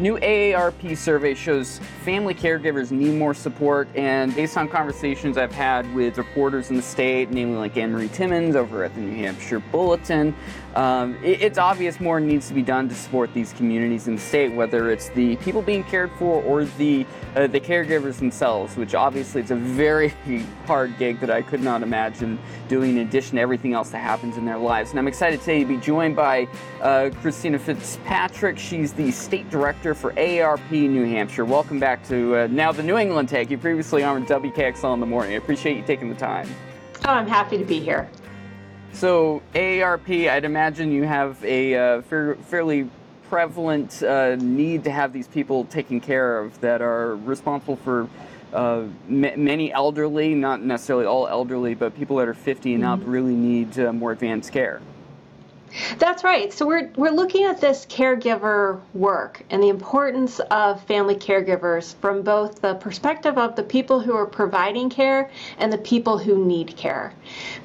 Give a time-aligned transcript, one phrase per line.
[0.00, 5.94] New AARP survey shows family caregivers need more support, and based on conversations I've had
[5.94, 10.34] with reporters in the state, namely like Annmarie Timmins over at the New Hampshire Bulletin,
[10.74, 14.20] um, it, it's obvious more needs to be done to support these communities in the
[14.20, 17.06] state, whether it's the people being cared for or the
[17.36, 18.76] uh, the caregivers themselves.
[18.76, 20.08] Which obviously it's a very
[20.66, 24.36] hard gig that I could not imagine doing in addition to everything else that happens
[24.36, 24.90] in their lives.
[24.90, 26.48] And I'm excited today to be joined by
[26.82, 28.58] uh, Christina FitzPatrick.
[28.58, 31.44] She's the state director for AARP New Hampshire.
[31.44, 33.50] Welcome back to uh, now the New England Take.
[33.50, 35.34] You previously on WKXL in the morning.
[35.34, 36.48] I appreciate you taking the time.
[37.04, 38.08] Oh, I'm happy to be here.
[38.94, 42.88] So AARP, I'd imagine you have a uh, fair, fairly
[43.28, 48.08] prevalent uh, need to have these people taken care of that are responsible for
[48.54, 52.92] uh, m- many elderly, not necessarily all elderly, but people that are 50 and mm-hmm.
[52.92, 54.80] up really need uh, more advanced care.
[55.98, 56.52] That's right.
[56.52, 62.22] So we're we're looking at this caregiver work and the importance of family caregivers from
[62.22, 66.76] both the perspective of the people who are providing care and the people who need
[66.76, 67.12] care.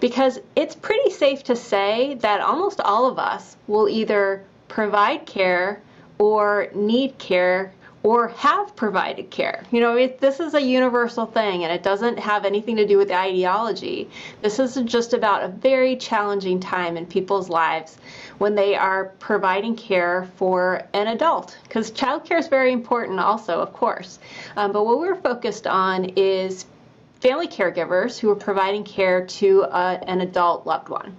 [0.00, 5.82] Because it's pretty safe to say that almost all of us will either provide care
[6.18, 7.72] or need care
[8.02, 9.64] or have provided care.
[9.70, 12.96] You know, it, this is a universal thing and it doesn't have anything to do
[12.96, 14.08] with ideology.
[14.40, 17.98] This is just about a very challenging time in people's lives
[18.38, 21.56] when they are providing care for an adult.
[21.64, 24.18] Because childcare is very important, also, of course.
[24.56, 26.66] Um, but what we're focused on is
[27.20, 31.16] family caregivers who are providing care to uh, an adult loved one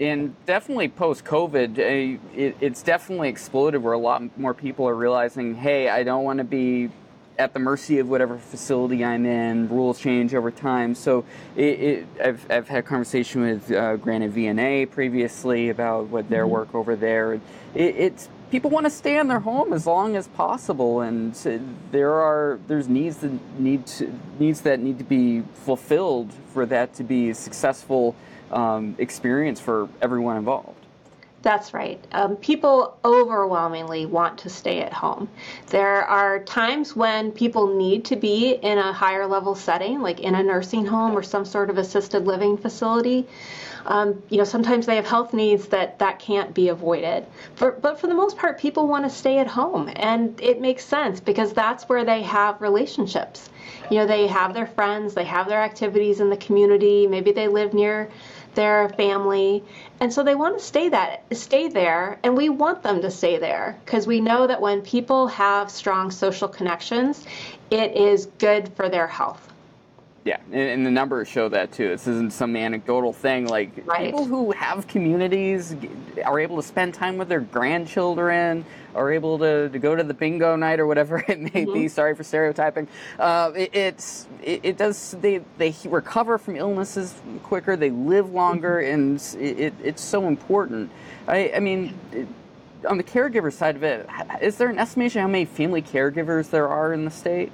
[0.00, 4.94] and definitely post COVID, uh, it, it's definitely exploded where a lot more people are
[4.94, 6.90] realizing, hey, I don't want to be
[7.38, 9.68] at the mercy of whatever facility I'm in.
[9.68, 10.94] Rules change over time.
[10.94, 11.24] So
[11.56, 16.44] it, it, I've, I've had a conversation with uh, Granite VNA previously about what their
[16.44, 16.52] mm-hmm.
[16.52, 17.34] work over there.
[17.34, 17.40] It,
[17.74, 21.34] it's people want to stay in their home as long as possible, and
[21.90, 26.94] there are there's needs that need to, needs that need to be fulfilled for that
[26.94, 28.14] to be a successful
[28.50, 30.77] um, experience for everyone involved.
[31.40, 32.04] That's right.
[32.10, 35.28] Um, people overwhelmingly want to stay at home.
[35.68, 40.34] There are times when people need to be in a higher level setting, like in
[40.34, 43.26] a nursing home or some sort of assisted living facility.
[43.86, 47.24] Um, you know, sometimes they have health needs that that can't be avoided.
[47.54, 50.84] For, but for the most part, people want to stay at home, and it makes
[50.84, 53.48] sense because that's where they have relationships.
[53.90, 57.06] You know, they have their friends, they have their activities in the community.
[57.06, 58.10] Maybe they live near
[58.54, 59.62] their family.
[60.00, 63.38] And so they want to stay that stay there and we want them to stay
[63.38, 67.24] there because we know that when people have strong social connections
[67.70, 69.52] it is good for their health
[70.28, 71.88] yeah, and, the numbers show that too.
[71.88, 73.46] This isn't some anecdotal thing.
[73.46, 74.04] Like right.
[74.04, 75.74] people who have communities
[76.22, 80.12] are able to spend time with their grandchildren, are able to, to go to the
[80.12, 81.72] bingo night or whatever it may mm-hmm.
[81.72, 81.88] be.
[81.88, 82.88] Sorry for stereotyping.
[83.18, 87.74] Uh, it, it's it, it, does they they recover from illnesses quicker.
[87.74, 89.40] They live longer, mm-hmm.
[89.40, 90.90] and it, it's so important.
[91.26, 91.94] I, I mean.
[92.86, 94.06] on the caregiver side of it,
[94.42, 97.50] is there an estimation how many family caregivers there are in the state?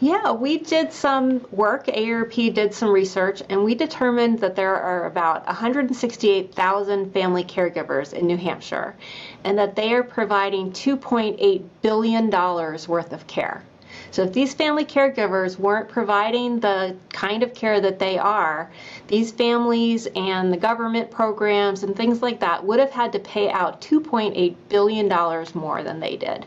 [0.00, 1.86] Yeah, we did some work.
[1.86, 8.26] AARP did some research, and we determined that there are about 168,000 family caregivers in
[8.26, 8.96] New Hampshire,
[9.44, 13.64] and that they are providing $2.8 billion worth of care.
[14.10, 18.70] So if these family caregivers weren't providing the kind of care that they are,
[19.08, 23.50] these families and the government programs and things like that would have had to pay
[23.50, 25.08] out $2.8 billion
[25.54, 26.44] more than they did.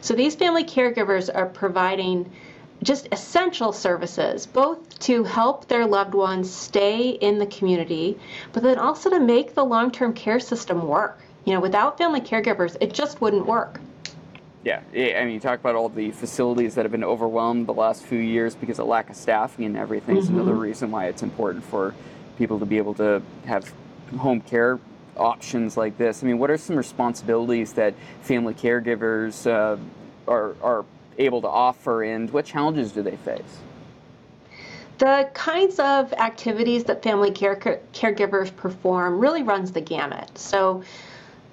[0.00, 2.30] So these family caregivers are providing
[2.82, 8.18] just essential services, both to help their loved ones stay in the community,
[8.52, 11.18] but then also to make the long term care system work.
[11.44, 13.80] You know, without family caregivers, it just wouldn't work.
[14.64, 18.02] Yeah, I mean, you talk about all the facilities that have been overwhelmed the last
[18.02, 20.16] few years because of lack of staffing and everything.
[20.16, 20.34] Mm-hmm.
[20.34, 21.94] another reason why it's important for
[22.36, 23.72] people to be able to have
[24.18, 24.80] home care
[25.16, 26.22] options like this.
[26.22, 29.76] I mean, what are some responsibilities that family caregivers uh,
[30.26, 30.84] are, are
[31.18, 33.60] able to offer, and what challenges do they face?
[34.98, 37.56] The kinds of activities that family care,
[37.92, 40.38] caregivers perform really runs the gamut.
[40.38, 40.82] So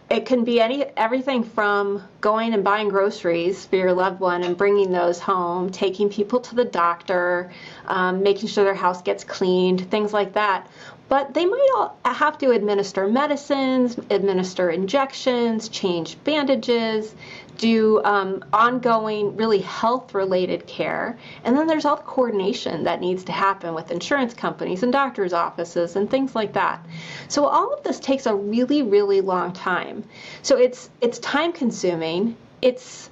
[0.09, 4.57] it can be any everything from going and buying groceries for your loved one and
[4.57, 7.51] bringing those home, taking people to the doctor,
[7.87, 10.67] um, making sure their house gets cleaned, things like that.
[11.09, 17.13] But they might all have to administer medicines, administer injections, change bandages,
[17.57, 21.17] do um, ongoing, really health related care.
[21.43, 25.33] And then there's all the coordination that needs to happen with insurance companies and doctors'
[25.33, 26.83] offices and things like that.
[27.27, 29.92] So all of this takes a really, really long time.
[30.41, 32.35] So it's it's time consuming.
[32.61, 33.09] It's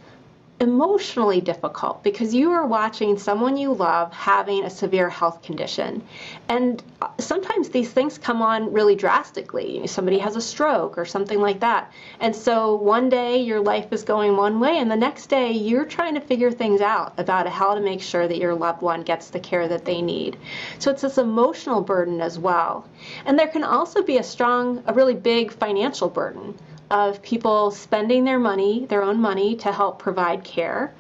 [0.61, 6.03] emotionally difficult because you are watching someone you love having a severe health condition.
[6.47, 9.87] And uh, sometimes these things come on really drastically.
[9.87, 11.91] Somebody has a stroke or something like that.
[12.19, 15.85] And so one day your life is going one way, and the next day you're
[15.85, 19.31] trying to figure things out about how to make sure that your loved one gets
[19.31, 20.37] the care that they need.
[20.77, 22.87] So it's this emotional burden as well.
[23.25, 26.55] And there can also be a strong, a really big financial burden
[26.91, 30.93] of people spending their money, their own money, to help provide care,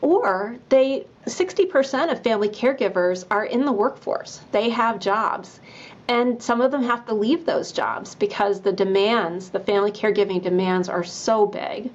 [0.00, 4.40] or they 60% of family caregivers are in the workforce.
[4.50, 5.60] They have jobs.
[6.08, 10.42] And some of them have to leave those jobs because the demands, the family caregiving
[10.42, 11.90] demands, are so big.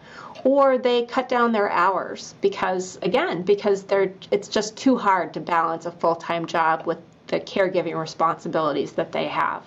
[0.46, 5.42] Or they cut down their hours because, again, because they're, it's just too hard to
[5.42, 9.64] balance a full time job with the caregiving responsibilities that they have.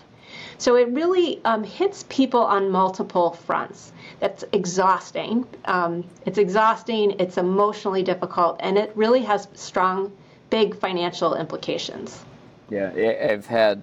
[0.59, 3.93] So it really um, hits people on multiple fronts.
[4.21, 5.47] That's exhausting.
[5.65, 10.13] Um, it's exhausting, it's emotionally difficult, and it really has strong,
[10.51, 12.25] big financial implications.
[12.69, 12.93] Yeah,
[13.31, 13.83] I've had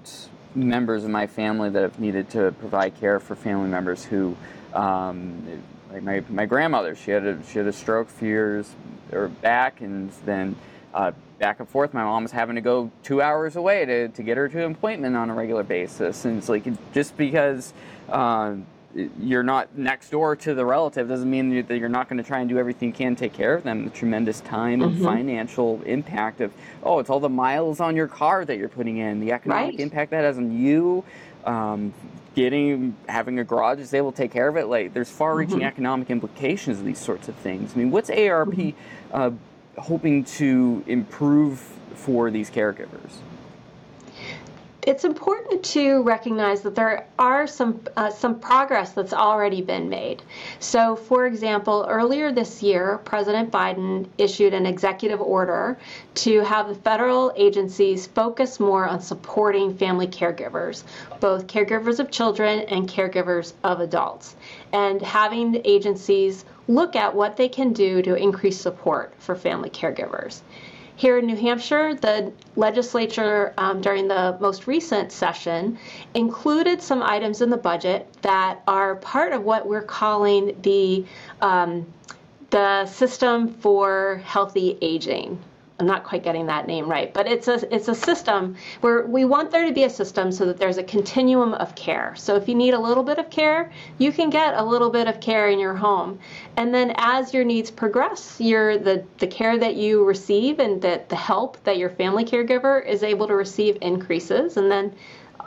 [0.56, 4.36] members of my family that have needed to provide care for family members who,
[4.74, 5.62] um,
[5.92, 8.70] like my, my grandmother, she had a she had a stroke a few years
[9.12, 10.56] or back, and then
[10.94, 11.94] uh, back and forth.
[11.94, 14.72] My mom was having to go two hours away to, to get her to an
[14.72, 16.26] appointment on a regular basis.
[16.26, 17.74] And it's like just because
[18.10, 18.56] uh,
[19.20, 22.40] you're not next door to the relative doesn't mean that you're not going to try
[22.40, 23.86] and do everything you can to take care of them.
[23.86, 25.04] The tremendous time and mm-hmm.
[25.04, 26.52] financial impact of,
[26.84, 29.80] oh, it's all the miles on your car that you're putting in, the economic right.
[29.80, 31.04] impact that has on you.
[31.46, 31.94] Um,
[32.36, 35.66] getting having a garage is able to take care of it like there's far-reaching mm-hmm.
[35.66, 38.78] economic implications of these sorts of things i mean what's arp mm-hmm.
[39.12, 39.32] uh,
[39.78, 41.60] hoping to improve
[41.96, 43.22] for these caregivers?
[44.88, 50.24] It's important to recognize that there are some uh, some progress that's already been made.
[50.60, 55.78] So, for example, earlier this year, President Biden issued an executive order
[56.24, 60.86] to have the federal agencies focus more on supporting family caregivers,
[61.20, 64.38] both caregivers of children and caregivers of adults,
[64.72, 69.70] and having the agencies look at what they can do to increase support for family
[69.70, 70.42] caregivers.
[70.96, 75.78] Here in New Hampshire, the legislature um, during the most recent session
[76.16, 81.06] included some items in the budget that are part of what we're calling the
[81.40, 81.86] um,
[82.50, 85.38] the system for healthy aging
[85.80, 89.26] I'm not quite getting that name right, but it's a it's a system where we
[89.26, 92.16] want there to be a system so that there's a continuum of care.
[92.16, 95.08] So if you need a little bit of care, you can get a little bit
[95.08, 96.18] of care in your home,
[96.56, 101.10] and then as your needs progress, your the the care that you receive and that
[101.10, 104.92] the help that your family caregiver is able to receive increases, and then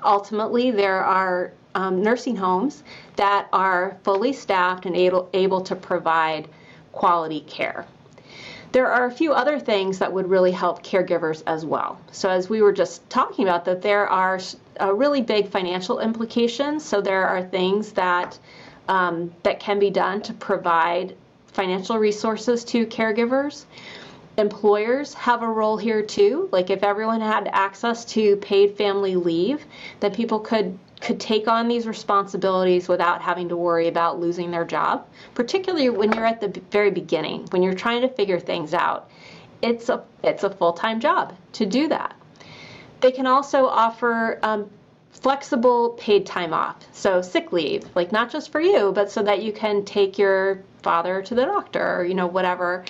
[0.05, 2.85] ultimately there are um, nursing homes
[3.17, 6.49] that are fully staffed and able able to provide
[6.93, 7.85] quality care.
[8.73, 12.01] There are a few other things that would really help caregivers as well.
[12.13, 14.41] So, as we were just talking about, that there are
[14.93, 16.85] really big financial implications.
[16.85, 18.39] So, there are things that
[18.89, 21.15] um, that can be done to provide
[21.53, 23.65] financial resources to caregivers.
[24.37, 26.49] Employers have a role here too.
[26.51, 29.65] Like if everyone had access to paid family leave,
[30.01, 34.65] then people could could take on these responsibilities without having to worry about losing their
[34.65, 39.11] job, particularly when you're at the very beginning, when you're trying to figure things out.
[39.63, 42.15] It's a, it's a full time job to do that.
[43.01, 44.71] They can also offer um,
[45.11, 49.43] flexible paid time off, so sick leave, like not just for you, but so that
[49.43, 52.85] you can take your father to the doctor or, you know, whatever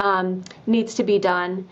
[0.00, 1.68] um, needs to be done.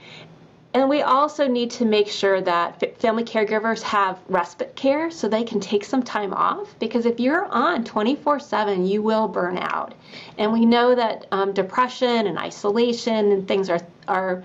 [0.73, 5.43] And we also need to make sure that family caregivers have respite care so they
[5.43, 9.95] can take some time off because if you're on 24 7, you will burn out.
[10.39, 14.45] And we know that um, depression and isolation and things are, are,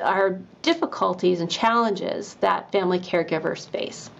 [0.00, 4.10] are difficulties and challenges that family caregivers face.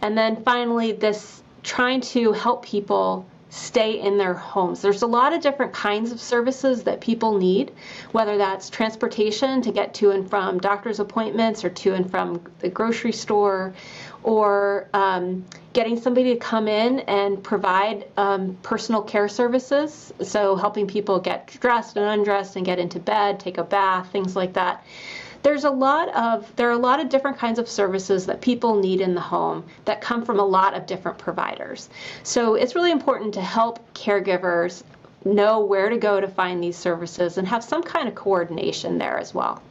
[0.00, 4.80] And then finally, this trying to help people stay in their homes.
[4.80, 7.70] There's a lot of different kinds of services that people need,
[8.10, 12.70] whether that's transportation to get to and from doctor's appointments or to and from the
[12.70, 13.74] grocery store,
[14.22, 15.44] or um,
[15.74, 20.14] getting somebody to come in and provide um, personal care services.
[20.22, 24.34] So, helping people get dressed and undressed and get into bed, take a bath, things
[24.34, 24.82] like that
[25.42, 28.80] there's a lot of there are a lot of different kinds of services that people
[28.80, 31.88] need in the home that come from a lot of different providers.
[32.22, 34.82] So it's really important to help caregivers
[35.24, 39.18] know where to go to find these services and have some kind of coordination there
[39.18, 39.62] as well.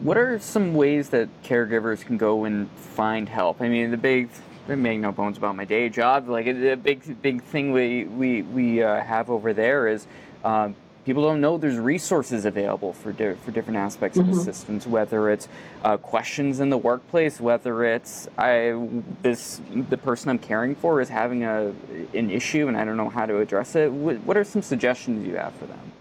[0.00, 3.60] What are some ways that caregivers can go and find help?
[3.60, 4.30] I mean, the big
[4.68, 6.28] I make no bones about my day job.
[6.28, 10.06] Like a big, big thing we we we uh, have over there is
[10.44, 10.70] uh,
[11.08, 14.28] people don't know there's resources available for di- for different aspects mm-hmm.
[14.28, 14.50] of the mm-hmm.
[14.50, 15.48] systems, whether it's
[15.82, 18.78] uh, questions in the workplace, whether it's I
[19.22, 21.72] this the person I'm caring for is having a
[22.12, 23.90] an issue and I don't know how to address it.
[23.90, 25.92] What, what are some suggestions you have for them?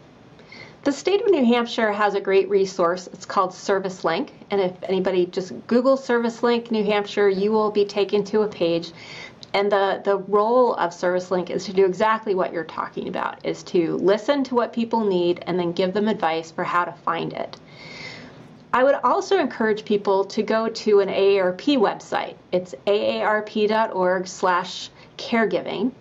[0.83, 3.07] The state of New Hampshire has a great resource.
[3.07, 4.29] It's called ServiceLink.
[4.51, 8.91] And if anybody just Google ServiceLink New Hampshire, you will be taken to a page.
[9.54, 13.63] And the, the role of ServiceLink is to do exactly what you're talking about, is
[13.63, 17.34] to listen to what people need and then give them advice for how to find
[17.34, 17.58] it.
[18.74, 22.36] I would also encourage people to go to an AARP website.
[22.51, 25.92] It's aarp.org slash caregiving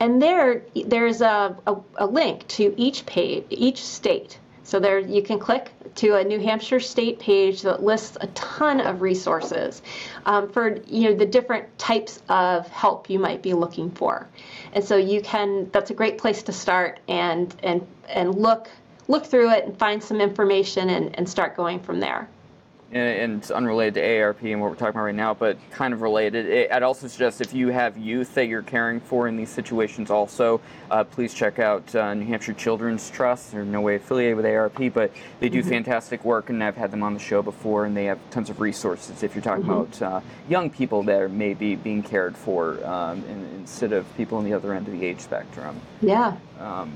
[0.00, 4.38] and there, there's a, a, a link to each page, each state.
[4.68, 8.82] So there you can click to a New Hampshire state page that lists a ton
[8.82, 9.80] of resources
[10.26, 14.28] um, for you know the different types of help you might be looking for.
[14.74, 18.68] And so you can that's a great place to start and and and look
[19.08, 22.28] look through it and find some information and, and start going from there
[22.90, 26.00] and it's unrelated to ARP and what we're talking about right now, but kind of
[26.00, 26.70] related.
[26.70, 30.60] I'd also suggest if you have youth that you're caring for in these situations, also,
[30.90, 33.52] uh, please check out uh, New Hampshire Children's Trust.
[33.52, 35.68] They're no way affiliated with ARP, but they do mm-hmm.
[35.68, 38.60] fantastic work, and I've had them on the show before, and they have tons of
[38.60, 39.72] resources if you're talking mm-hmm.
[39.72, 44.38] about uh, young people that are maybe being cared for um, in, instead of people
[44.38, 45.78] on the other end of the age spectrum.
[46.00, 46.36] Yeah.
[46.58, 46.92] Um,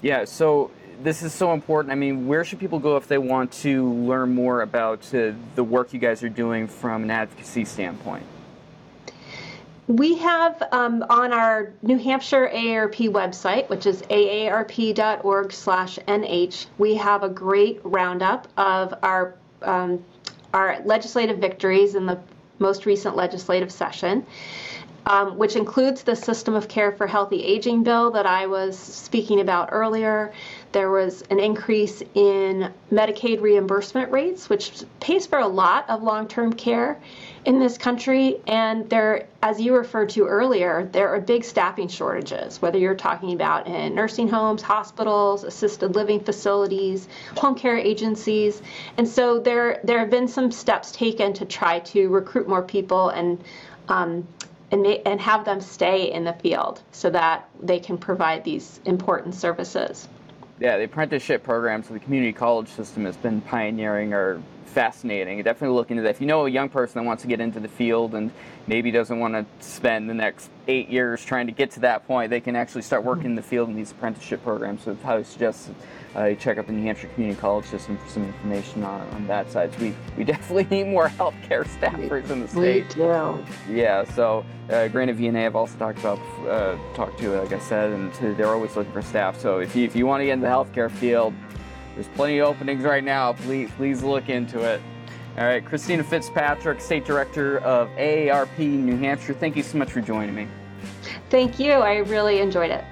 [0.00, 0.70] yeah, so
[1.02, 1.92] this is so important.
[1.92, 5.64] I mean, where should people go if they want to learn more about uh, the
[5.64, 8.24] work you guys are doing from an advocacy standpoint?
[9.86, 14.96] We have um, on our New Hampshire AARP website, which is aarp.org/nh,
[16.78, 20.02] we have a great roundup of our um,
[20.54, 22.18] our legislative victories in the
[22.58, 24.24] most recent legislative session
[25.06, 29.40] um, which includes the System of Care for Healthy Aging bill that I was speaking
[29.40, 30.32] about earlier.
[30.74, 36.26] There was an increase in Medicaid reimbursement rates, which pays for a lot of long
[36.26, 37.00] term care
[37.44, 38.40] in this country.
[38.48, 43.34] And there, as you referred to earlier, there are big staffing shortages, whether you're talking
[43.34, 48.60] about in nursing homes, hospitals, assisted living facilities, home care agencies.
[48.98, 53.10] And so there, there have been some steps taken to try to recruit more people
[53.10, 53.38] and
[53.88, 54.26] um,
[54.72, 59.36] and, and have them stay in the field so that they can provide these important
[59.36, 60.08] services.
[60.60, 65.42] Yeah, the apprenticeship programs of the community college system has been pioneering are fascinating.
[65.42, 66.10] Definitely look into that.
[66.10, 68.30] If you know a young person that wants to get into the field and
[68.66, 72.30] maybe doesn't want to spend the next eight years trying to get to that point,
[72.30, 74.82] they can actually start working in the field in these apprenticeship programs.
[74.84, 75.70] So I would suggest
[76.16, 79.26] uh, you check out the New Hampshire Community College System for some information on, on
[79.26, 79.72] that side.
[79.74, 82.88] So we, we definitely need more healthcare staffers in the state.
[82.88, 83.44] We do.
[83.68, 86.18] Yeah, so uh, Granite VNA I've also talked about,
[86.48, 89.38] uh, talked to, like I said, and they're always looking for staff.
[89.40, 91.34] So if you, if you want to get in the healthcare field,
[91.94, 93.32] there's plenty of openings right now.
[93.32, 94.80] Please, please look into it.
[95.36, 99.34] All right, Christina FitzPatrick, State Director of AARP New Hampshire.
[99.34, 100.46] Thank you so much for joining me.
[101.28, 101.72] Thank you.
[101.72, 102.84] I really enjoyed it.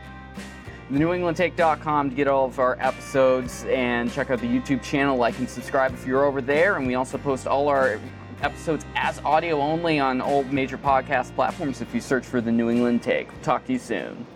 [0.91, 5.17] The NewEnglandTake.com to get all of our episodes and check out the YouTube channel.
[5.17, 6.77] Like and subscribe if you're over there.
[6.77, 8.01] And we also post all our
[8.43, 12.71] episodes as audio only on all major podcast platforms if you search for the New
[12.71, 13.29] England Take.
[13.43, 14.27] Talk to you soon.